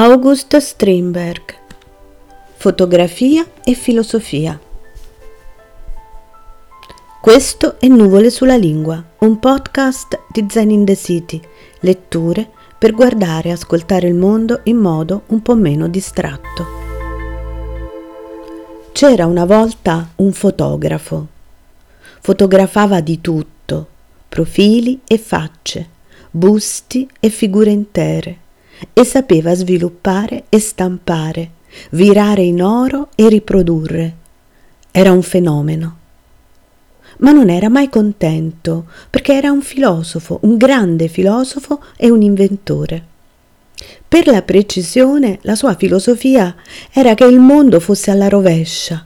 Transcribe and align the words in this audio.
August 0.00 0.56
Strindberg 0.56 1.42
Fotografia 2.54 3.44
e 3.64 3.74
filosofia 3.74 4.56
Questo 7.20 7.80
è 7.80 7.88
Nuvole 7.88 8.30
sulla 8.30 8.54
lingua, 8.54 9.02
un 9.18 9.40
podcast 9.40 10.20
di 10.30 10.46
Zen 10.48 10.70
in 10.70 10.84
the 10.84 10.94
City, 10.94 11.40
letture 11.80 12.48
per 12.78 12.92
guardare 12.92 13.48
e 13.48 13.52
ascoltare 13.52 14.06
il 14.06 14.14
mondo 14.14 14.60
in 14.64 14.76
modo 14.76 15.22
un 15.26 15.42
po' 15.42 15.56
meno 15.56 15.88
distratto. 15.88 16.66
C'era 18.92 19.26
una 19.26 19.46
volta 19.46 20.10
un 20.16 20.30
fotografo. 20.30 21.26
Fotografava 22.20 23.00
di 23.00 23.20
tutto, 23.20 23.88
profili 24.28 25.00
e 25.04 25.18
facce, 25.18 25.88
busti 26.30 27.10
e 27.18 27.30
figure 27.30 27.70
intere 27.70 28.46
e 28.92 29.04
sapeva 29.04 29.54
sviluppare 29.54 30.44
e 30.48 30.58
stampare, 30.58 31.50
virare 31.90 32.42
in 32.42 32.62
oro 32.62 33.08
e 33.14 33.28
riprodurre. 33.28 34.16
Era 34.90 35.12
un 35.12 35.22
fenomeno. 35.22 35.96
Ma 37.18 37.32
non 37.32 37.50
era 37.50 37.68
mai 37.68 37.88
contento, 37.88 38.86
perché 39.10 39.34
era 39.34 39.50
un 39.50 39.62
filosofo, 39.62 40.38
un 40.42 40.56
grande 40.56 41.08
filosofo 41.08 41.82
e 41.96 42.10
un 42.10 42.22
inventore. 42.22 43.04
Per 44.06 44.26
la 44.26 44.42
precisione, 44.42 45.38
la 45.42 45.54
sua 45.54 45.74
filosofia 45.74 46.54
era 46.92 47.14
che 47.14 47.24
il 47.24 47.38
mondo 47.38 47.80
fosse 47.80 48.10
alla 48.10 48.28
rovescia, 48.28 49.04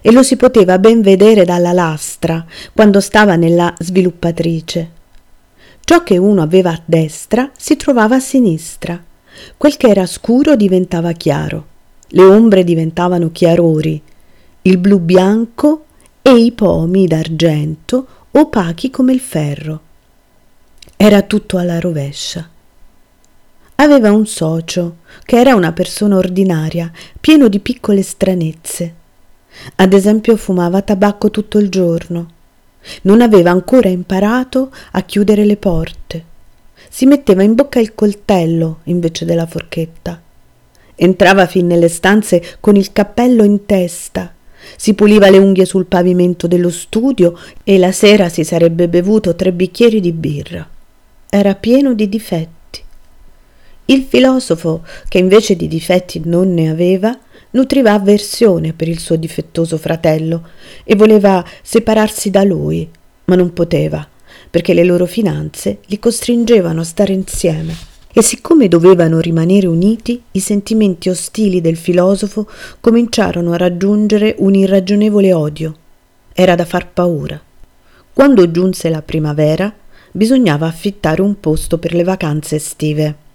e 0.00 0.12
lo 0.12 0.22
si 0.22 0.36
poteva 0.36 0.78
ben 0.78 1.02
vedere 1.02 1.44
dalla 1.44 1.72
lastra 1.72 2.44
quando 2.72 3.00
stava 3.00 3.36
nella 3.36 3.74
sviluppatrice. 3.78 4.98
Ciò 5.90 6.04
che 6.04 6.18
uno 6.18 6.40
aveva 6.40 6.70
a 6.70 6.80
destra 6.84 7.50
si 7.56 7.74
trovava 7.74 8.14
a 8.14 8.20
sinistra. 8.20 9.02
Quel 9.56 9.76
che 9.76 9.88
era 9.88 10.06
scuro 10.06 10.54
diventava 10.54 11.10
chiaro. 11.10 11.66
Le 12.10 12.22
ombre 12.22 12.62
diventavano 12.62 13.32
chiarori. 13.32 14.00
Il 14.62 14.78
blu 14.78 15.00
bianco 15.00 15.86
e 16.22 16.36
i 16.36 16.52
pomi 16.52 17.08
d'argento 17.08 18.06
opachi 18.30 18.88
come 18.90 19.12
il 19.12 19.18
ferro. 19.18 19.80
Era 20.96 21.22
tutto 21.22 21.58
alla 21.58 21.80
rovescia. 21.80 22.48
Aveva 23.74 24.12
un 24.12 24.28
socio, 24.28 24.98
che 25.24 25.40
era 25.40 25.56
una 25.56 25.72
persona 25.72 26.18
ordinaria, 26.18 26.88
pieno 27.20 27.48
di 27.48 27.58
piccole 27.58 28.02
stranezze. 28.02 28.94
Ad 29.74 29.92
esempio 29.92 30.36
fumava 30.36 30.82
tabacco 30.82 31.32
tutto 31.32 31.58
il 31.58 31.68
giorno 31.68 32.38
non 33.02 33.20
aveva 33.20 33.50
ancora 33.50 33.88
imparato 33.88 34.70
a 34.92 35.02
chiudere 35.02 35.44
le 35.44 35.56
porte. 35.56 36.24
Si 36.88 37.06
metteva 37.06 37.42
in 37.42 37.54
bocca 37.54 37.78
il 37.78 37.94
coltello 37.94 38.80
invece 38.84 39.24
della 39.24 39.46
forchetta. 39.46 40.20
Entrava 40.94 41.46
fin 41.46 41.66
nelle 41.66 41.88
stanze 41.88 42.56
con 42.60 42.76
il 42.76 42.92
cappello 42.92 43.44
in 43.44 43.64
testa. 43.64 44.34
Si 44.76 44.94
puliva 44.94 45.30
le 45.30 45.38
unghie 45.38 45.64
sul 45.64 45.86
pavimento 45.86 46.46
dello 46.46 46.70
studio 46.70 47.38
e 47.64 47.78
la 47.78 47.92
sera 47.92 48.28
si 48.28 48.44
sarebbe 48.44 48.88
bevuto 48.88 49.34
tre 49.34 49.52
bicchieri 49.52 50.00
di 50.00 50.12
birra. 50.12 50.68
Era 51.28 51.54
pieno 51.54 51.94
di 51.94 52.08
difetti. 52.08 52.82
Il 53.86 54.02
filosofo, 54.02 54.82
che 55.08 55.18
invece 55.18 55.56
di 55.56 55.66
difetti 55.66 56.20
non 56.24 56.52
ne 56.52 56.70
aveva, 56.70 57.18
nutriva 57.50 57.92
avversione 57.92 58.72
per 58.72 58.88
il 58.88 58.98
suo 58.98 59.16
difettoso 59.16 59.76
fratello 59.76 60.48
e 60.84 60.94
voleva 60.94 61.44
separarsi 61.62 62.30
da 62.30 62.44
lui, 62.44 62.88
ma 63.26 63.34
non 63.34 63.52
poteva, 63.52 64.06
perché 64.48 64.74
le 64.74 64.84
loro 64.84 65.06
finanze 65.06 65.78
li 65.86 65.98
costringevano 65.98 66.80
a 66.80 66.84
stare 66.84 67.12
insieme. 67.12 67.88
E 68.12 68.22
siccome 68.22 68.66
dovevano 68.66 69.20
rimanere 69.20 69.68
uniti, 69.68 70.20
i 70.32 70.40
sentimenti 70.40 71.08
ostili 71.08 71.60
del 71.60 71.76
filosofo 71.76 72.48
cominciarono 72.80 73.52
a 73.52 73.56
raggiungere 73.56 74.34
un 74.38 74.54
irragionevole 74.54 75.32
odio. 75.32 75.76
Era 76.32 76.56
da 76.56 76.64
far 76.64 76.90
paura. 76.92 77.40
Quando 78.12 78.50
giunse 78.50 78.88
la 78.88 79.02
primavera, 79.02 79.72
bisognava 80.10 80.66
affittare 80.66 81.22
un 81.22 81.38
posto 81.38 81.78
per 81.78 81.94
le 81.94 82.02
vacanze 82.02 82.56
estive. 82.56 83.28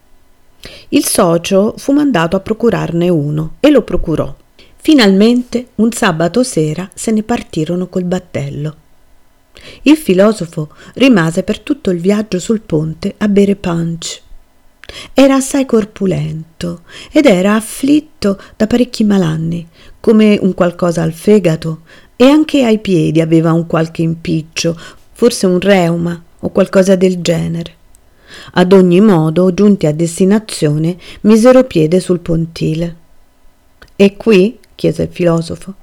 Il 0.90 1.06
socio 1.06 1.74
fu 1.78 1.92
mandato 1.92 2.36
a 2.36 2.40
procurarne 2.40 3.10
uno 3.10 3.56
e 3.60 3.70
lo 3.70 3.82
procurò. 3.82 4.34
Finalmente, 4.76 5.70
un 5.76 5.92
sabato 5.92 6.44
sera, 6.44 6.90
se 6.94 7.12
ne 7.12 7.24
partirono 7.24 7.88
col 7.88 8.04
battello. 8.04 8.76
Il 9.84 9.98
filosofo 9.98 10.70
rimase 10.96 11.44
per 11.44 11.60
tutto 11.60 11.90
il 11.90 12.00
viaggio 12.00 12.40
sul 12.40 12.62
ponte 12.62 13.16
a 13.18 13.28
bere 13.28 13.56
punch. 13.56 14.22
Era 15.14 15.36
assai 15.36 15.66
corpulento 15.66 16.82
ed 17.12 17.26
era 17.26 17.56
afflitto 17.56 18.40
da 18.56 18.68
parecchi 18.68 19.04
malanni, 19.04 19.68
come 20.00 20.38
un 20.40 20.54
qualcosa 20.54 21.02
al 21.02 21.14
fegato, 21.14 21.82
e 22.16 22.26
anche 22.26 22.64
ai 22.64 22.80
piedi 22.80 23.20
aveva 23.22 23.52
un 23.52 23.66
qualche 23.66 24.04
impiccio, 24.04 24.80
forse 25.12 25.48
un 25.48 25.60
reuma 25.60 26.22
o 26.40 26.50
qualcosa 26.50 26.96
del 26.96 27.22
genere. 27.22 27.74
Ad 28.54 28.74
ogni 28.74 29.02
modo, 29.02 29.54
giunti 29.54 29.86
a 29.86 29.94
destinazione, 29.94 30.98
misero 31.22 31.64
piede 31.64 32.00
sul 32.00 32.20
pontile. 32.20 32.96
E 33.96 34.18
qui? 34.18 34.60
chiese 34.76 35.04
il 35.04 35.10
filosofo. 35.12 35.74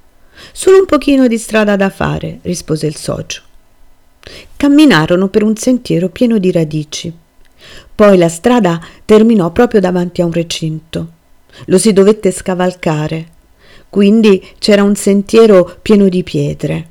Solo 0.52 0.78
un 0.78 0.86
pochino 0.86 1.26
di 1.26 1.38
strada 1.38 1.76
da 1.76 1.91
fare, 1.91 2.41
rispose 2.42 2.86
il 2.86 2.97
socio. 2.97 3.42
Camminarono 4.56 5.28
per 5.28 5.42
un 5.42 5.56
sentiero 5.56 6.08
pieno 6.08 6.38
di 6.38 6.50
radici. 6.50 7.12
Poi 7.94 8.16
la 8.16 8.28
strada 8.28 8.81
terminò 9.04 9.50
proprio 9.50 9.81
davanti 9.81 10.20
a 10.20 10.25
un 10.25 10.32
recinto. 10.32 11.08
Lo 11.66 11.78
si 11.78 11.92
dovette 11.92 12.31
scavalcare. 12.31 13.28
Quindi 13.88 14.42
c'era 14.58 14.82
un 14.82 14.94
sentiero 14.94 15.78
pieno 15.82 16.08
di 16.08 16.22
pietre. 16.22 16.88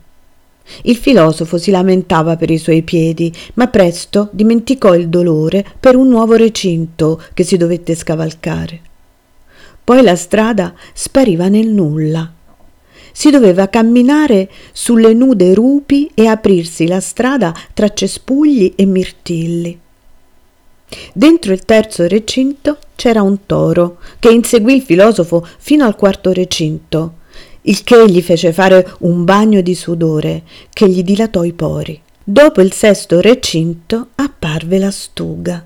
Il 0.84 0.96
filosofo 0.96 1.58
si 1.58 1.72
lamentava 1.72 2.36
per 2.36 2.50
i 2.50 2.58
suoi 2.58 2.82
piedi, 2.82 3.32
ma 3.56 3.68
presto 3.68 4.30
dimenticò 4.32 4.96
il 4.96 5.10
dolore 5.10 5.66
per 5.80 5.96
un 5.96 6.08
nuovo 6.08 6.36
recinto 6.36 7.22
che 7.34 7.44
si 7.44 7.58
dovette 7.58 7.96
scavalcare. 7.96 8.82
Poi 9.84 10.02
la 10.02 10.16
strada 10.16 10.74
spariva 10.94 11.48
nel 11.48 11.68
nulla. 11.68 12.32
Si 13.14 13.30
doveva 13.30 13.68
camminare 13.68 14.50
sulle 14.72 15.14
nude 15.14 15.54
rupi 15.54 16.10
e 16.14 16.28
aprirsi 16.28 16.88
la 16.88 17.02
strada 17.02 17.54
tra 17.74 17.90
cespugli 17.90 18.74
e 18.76 18.86
mirtilli. 18.86 19.80
Dentro 21.14 21.54
il 21.54 21.64
terzo 21.64 22.08
recinto 22.08 22.78
c'era 22.96 23.22
un 23.22 23.46
toro 23.46 24.00
che 24.20 24.30
inseguì 24.30 24.76
il 24.76 24.82
filosofo 24.82 25.46
fino 25.58 25.86
al 25.86 25.96
quarto 25.96 26.32
recinto 26.32 27.20
il 27.64 27.84
che 27.84 28.10
gli 28.10 28.22
fece 28.22 28.54
fare 28.54 28.96
un 29.00 29.24
bagno 29.24 29.62
di 29.62 29.76
sudore 29.76 30.44
che 30.70 30.90
gli 30.90 31.04
dilatò 31.04 31.44
i 31.44 31.54
pori. 31.54 32.00
Dopo 32.24 32.62
il 32.62 32.72
sesto 32.72 33.20
recinto 33.20 34.10
apparve 34.16 34.78
la 34.78 34.92
stuga. 34.92 35.66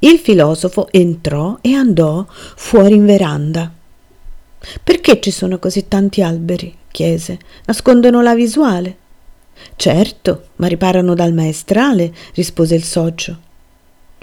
Il 0.00 0.18
filosofo 0.18 0.88
entrò 0.90 1.58
e 1.60 1.74
andò 1.74 2.26
fuori 2.28 2.94
in 2.94 3.06
veranda. 3.06 3.72
Perché 4.82 5.20
ci 5.20 5.30
sono 5.30 5.58
così 5.58 5.88
tanti 5.88 6.22
alberi? 6.22 6.74
chiese. 6.90 7.38
Nascondono 7.64 8.20
la 8.20 8.34
visuale. 8.34 8.96
Certo, 9.76 10.48
ma 10.56 10.66
riparano 10.66 11.14
dal 11.14 11.32
maestrale, 11.32 12.12
rispose 12.34 12.74
il 12.74 12.84
socio. 12.84 13.38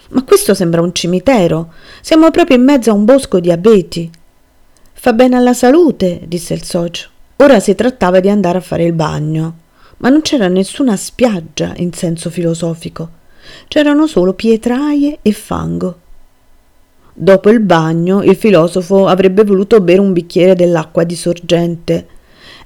Ma 0.09 0.23
questo 0.23 0.53
sembra 0.53 0.81
un 0.81 0.94
cimitero. 0.94 1.73
Siamo 2.01 2.31
proprio 2.31 2.57
in 2.57 2.63
mezzo 2.63 2.91
a 2.91 2.94
un 2.94 3.06
bosco 3.06 3.40
di 3.40 3.51
abeti. 3.51 4.09
Fa 5.01 5.13
bene 5.13 5.37
alla 5.37 5.53
salute, 5.53 6.23
disse 6.27 6.53
il 6.53 6.65
socio. 6.65 7.07
Ora 7.37 7.61
si 7.61 7.73
trattava 7.73 8.19
di 8.19 8.27
andare 8.29 8.57
a 8.57 8.61
fare 8.61 8.83
il 8.83 8.91
bagno, 8.91 9.53
ma 9.99 10.09
non 10.09 10.19
c'era 10.19 10.49
nessuna 10.49 10.97
spiaggia 10.97 11.71
in 11.77 11.93
senso 11.93 12.29
filosofico. 12.29 13.09
C'erano 13.69 14.07
solo 14.07 14.33
pietraie 14.33 15.19
e 15.21 15.31
fango. 15.31 15.99
Dopo 17.13 17.49
il 17.49 17.61
bagno 17.61 18.23
il 18.23 18.35
filosofo 18.35 19.07
avrebbe 19.07 19.46
voluto 19.46 19.79
bere 19.79 20.01
un 20.01 20.11
bicchiere 20.11 20.53
dell'acqua 20.53 21.05
di 21.05 21.16
sorgente. 21.16 22.07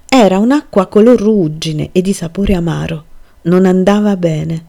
Era 0.09 0.39
un'acqua 0.39 0.87
color 0.87 1.21
ruggine 1.21 1.89
e 1.91 2.01
di 2.01 2.13
sapore 2.13 2.55
amaro. 2.55 3.05
Non 3.43 3.67
andava 3.67 4.17
bene. 4.17 4.65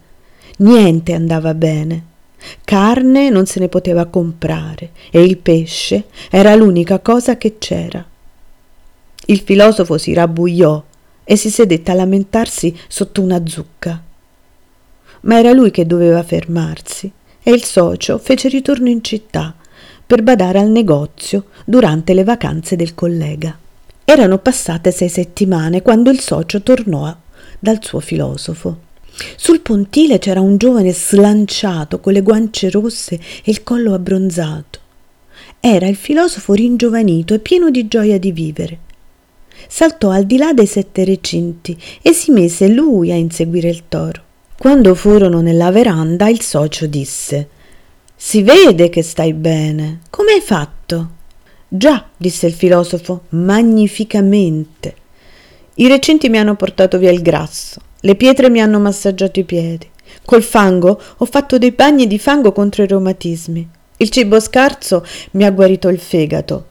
Niente 0.58 1.14
andava 1.14 1.54
bene. 1.54 2.12
Carne 2.64 3.30
non 3.30 3.46
se 3.46 3.60
ne 3.60 3.68
poteva 3.68 4.06
comprare 4.06 4.90
e 5.10 5.22
il 5.22 5.36
pesce 5.38 6.04
era 6.30 6.54
l'unica 6.54 6.98
cosa 6.98 7.36
che 7.36 7.58
c'era. 7.58 8.04
Il 9.26 9.40
filosofo 9.40 9.98
si 9.98 10.12
rabbuiò 10.12 10.82
e 11.24 11.36
si 11.36 11.50
sedette 11.50 11.90
a 11.90 11.94
lamentarsi 11.94 12.76
sotto 12.88 13.22
una 13.22 13.42
zucca. 13.46 14.02
Ma 15.22 15.38
era 15.38 15.52
lui 15.52 15.70
che 15.70 15.86
doveva 15.86 16.22
fermarsi 16.22 17.10
e 17.42 17.50
il 17.50 17.64
socio 17.64 18.18
fece 18.18 18.48
ritorno 18.48 18.88
in 18.88 19.02
città 19.02 19.54
per 20.06 20.22
badare 20.22 20.58
al 20.58 20.68
negozio 20.68 21.46
durante 21.64 22.12
le 22.12 22.24
vacanze 22.24 22.76
del 22.76 22.94
collega. 22.94 23.56
Erano 24.04 24.38
passate 24.38 24.90
sei 24.90 25.08
settimane 25.08 25.80
quando 25.80 26.10
il 26.10 26.20
socio 26.20 26.62
tornò 26.62 27.14
dal 27.58 27.82
suo 27.82 28.00
filosofo. 28.00 28.92
Sul 29.36 29.60
pontile 29.60 30.18
c'era 30.18 30.40
un 30.40 30.56
giovane 30.56 30.92
slanciato 30.92 32.00
con 32.00 32.12
le 32.12 32.22
guance 32.22 32.68
rosse 32.70 33.14
e 33.14 33.50
il 33.50 33.62
collo 33.62 33.94
abbronzato. 33.94 34.80
era 35.60 35.86
il 35.86 35.96
filosofo 35.96 36.52
ringiovanito 36.52 37.32
e 37.32 37.38
pieno 37.38 37.70
di 37.70 37.88
gioia 37.88 38.18
di 38.18 38.32
vivere. 38.32 38.78
Saltò 39.66 40.10
al 40.10 40.24
di 40.24 40.36
là 40.36 40.52
dei 40.52 40.66
sette 40.66 41.04
recinti 41.04 41.76
e 42.02 42.12
si 42.12 42.32
mise 42.32 42.68
lui 42.68 43.10
a 43.10 43.14
inseguire 43.14 43.70
il 43.70 43.84
toro. 43.88 44.22
Quando 44.58 44.94
furono 44.94 45.40
nella 45.40 45.70
veranda, 45.70 46.28
il 46.28 46.42
socio 46.42 46.86
disse: 46.86 47.48
Si 48.14 48.42
vede 48.42 48.90
che 48.90 49.02
stai 49.02 49.32
bene. 49.32 50.00
Come 50.10 50.32
hai 50.32 50.40
fatto? 50.40 51.10
Già, 51.66 52.08
disse 52.16 52.46
il 52.46 52.52
filosofo, 52.52 53.22
magnificamente. 53.30 54.94
I 55.76 55.88
recinti 55.88 56.28
mi 56.28 56.38
hanno 56.38 56.54
portato 56.54 56.98
via 56.98 57.10
il 57.10 57.22
grasso, 57.22 57.80
le 58.04 58.14
pietre 58.16 58.50
mi 58.50 58.60
hanno 58.60 58.78
massaggiato 58.78 59.40
i 59.40 59.44
piedi. 59.44 59.88
Col 60.24 60.42
fango 60.42 61.00
ho 61.16 61.24
fatto 61.24 61.56
dei 61.56 61.72
bagni 61.72 62.06
di 62.06 62.18
fango 62.18 62.52
contro 62.52 62.82
i 62.82 62.86
reumatismi. 62.86 63.68
Il 63.96 64.10
cibo 64.10 64.38
scarso 64.40 65.04
mi 65.32 65.44
ha 65.44 65.50
guarito 65.50 65.88
il 65.88 65.98
fegato. 65.98 66.66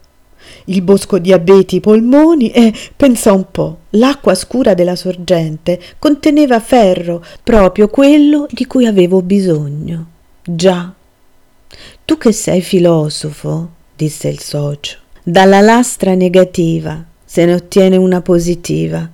Il 0.66 0.82
bosco 0.82 1.18
di 1.18 1.32
abeti 1.32 1.76
i 1.76 1.80
polmoni 1.80 2.50
e, 2.50 2.72
pensa 2.94 3.32
un 3.32 3.46
po', 3.50 3.78
l'acqua 3.90 4.34
scura 4.34 4.74
della 4.74 4.94
sorgente 4.94 5.80
conteneva 5.98 6.60
ferro, 6.60 7.24
proprio 7.42 7.88
quello 7.88 8.46
di 8.50 8.66
cui 8.66 8.86
avevo 8.86 9.20
bisogno. 9.20 10.06
Già. 10.44 10.92
Tu 12.04 12.18
che 12.18 12.32
sei 12.32 12.60
filosofo, 12.60 13.70
disse 13.96 14.28
il 14.28 14.38
socio, 14.38 14.98
dalla 15.22 15.60
lastra 15.60 16.14
negativa 16.14 17.04
se 17.24 17.44
ne 17.46 17.54
ottiene 17.54 17.96
una 17.96 18.20
positiva, 18.20 19.10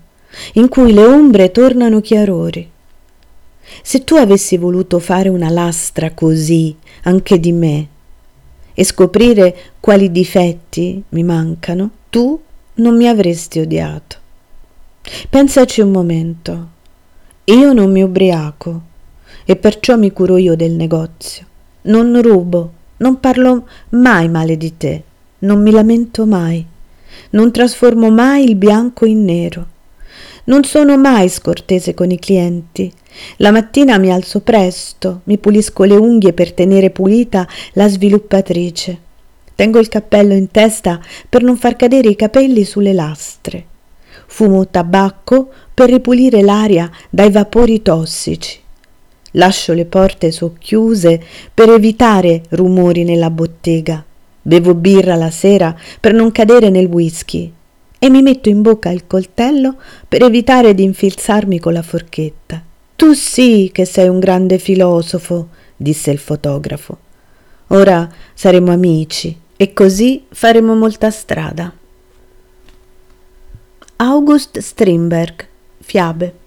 in 0.54 0.68
cui 0.68 0.92
le 0.92 1.04
ombre 1.04 1.50
tornano 1.50 2.00
chiarori. 2.00 2.68
Se 3.82 4.04
tu 4.04 4.16
avessi 4.16 4.56
voluto 4.56 4.98
fare 4.98 5.28
una 5.28 5.48
lastra 5.48 6.12
così 6.12 6.76
anche 7.02 7.38
di 7.38 7.52
me, 7.52 7.88
e 8.80 8.84
scoprire 8.84 9.56
quali 9.78 10.10
difetti 10.10 11.02
mi 11.10 11.22
mancano, 11.22 11.90
tu 12.08 12.40
non 12.74 12.96
mi 12.96 13.06
avresti 13.06 13.60
odiato. 13.60 14.16
Pensaci 15.28 15.80
un 15.80 15.90
momento. 15.90 16.68
Io 17.44 17.72
non 17.72 17.90
mi 17.90 18.02
ubriaco 18.02 18.80
e 19.44 19.56
perciò 19.56 19.96
mi 19.96 20.10
curo 20.12 20.36
io 20.36 20.56
del 20.56 20.72
negozio. 20.72 21.44
Non 21.82 22.22
rubo, 22.22 22.72
non 22.98 23.20
parlo 23.20 23.66
mai 23.90 24.28
male 24.28 24.56
di 24.56 24.76
te, 24.76 25.02
non 25.40 25.60
mi 25.62 25.70
lamento 25.70 26.26
mai, 26.26 26.64
non 27.30 27.50
trasformo 27.50 28.10
mai 28.10 28.44
il 28.44 28.54
bianco 28.54 29.04
in 29.04 29.24
nero. 29.24 29.66
Non 30.50 30.64
sono 30.64 30.98
mai 30.98 31.28
scortese 31.28 31.94
con 31.94 32.10
i 32.10 32.18
clienti, 32.18 32.92
la 33.36 33.52
mattina 33.52 33.98
mi 33.98 34.10
alzo 34.10 34.40
presto, 34.40 35.20
mi 35.24 35.38
pulisco 35.38 35.84
le 35.84 35.94
unghie 35.94 36.32
per 36.32 36.52
tenere 36.52 36.90
pulita 36.90 37.46
la 37.74 37.88
sviluppatrice. 37.88 38.98
Tengo 39.54 39.78
il 39.78 39.86
cappello 39.86 40.34
in 40.34 40.50
testa 40.50 41.00
per 41.28 41.44
non 41.44 41.56
far 41.56 41.76
cadere 41.76 42.08
i 42.08 42.16
capelli 42.16 42.64
sulle 42.64 42.92
lastre. 42.92 43.64
Fumo 44.26 44.66
tabacco 44.66 45.50
per 45.72 45.88
ripulire 45.88 46.42
l'aria 46.42 46.90
dai 47.08 47.30
vapori 47.30 47.80
tossici. 47.80 48.58
Lascio 49.34 49.72
le 49.72 49.84
porte 49.84 50.32
socchiuse 50.32 51.22
per 51.54 51.68
evitare 51.68 52.42
rumori 52.48 53.04
nella 53.04 53.30
bottega. 53.30 54.04
Bevo 54.42 54.74
birra 54.74 55.14
la 55.14 55.30
sera 55.30 55.76
per 56.00 56.12
non 56.12 56.32
cadere 56.32 56.70
nel 56.70 56.86
whisky 56.86 57.52
e 58.02 58.08
mi 58.08 58.22
metto 58.22 58.48
in 58.48 58.62
bocca 58.62 58.88
il 58.88 59.06
coltello 59.06 59.76
per 60.08 60.22
evitare 60.22 60.74
di 60.74 60.82
infilzarmi 60.82 61.60
con 61.60 61.74
la 61.74 61.82
forchetta. 61.82 62.62
Tu 62.96 63.12
sì 63.12 63.68
che 63.72 63.84
sei 63.84 64.08
un 64.08 64.18
grande 64.18 64.58
filosofo, 64.58 65.48
disse 65.76 66.10
il 66.10 66.18
fotografo. 66.18 66.96
Ora 67.68 68.08
saremo 68.32 68.72
amici 68.72 69.38
e 69.54 69.74
così 69.74 70.24
faremo 70.30 70.74
molta 70.74 71.10
strada. 71.10 71.72
August 73.96 74.58
Strindberg, 74.58 75.46
Fiabe 75.80 76.34